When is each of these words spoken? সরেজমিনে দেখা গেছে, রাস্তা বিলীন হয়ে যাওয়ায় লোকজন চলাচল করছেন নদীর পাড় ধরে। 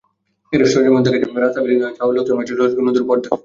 সরেজমিনে 0.53 1.03
দেখা 1.05 1.19
গেছে, 1.21 1.39
রাস্তা 1.39 1.59
বিলীন 1.63 1.79
হয়ে 1.79 1.95
যাওয়ায় 1.97 2.15
লোকজন 2.17 2.35
চলাচল 2.39 2.59
করছেন 2.61 2.85
নদীর 2.87 3.05
পাড় 3.07 3.19
ধরে। 3.21 3.37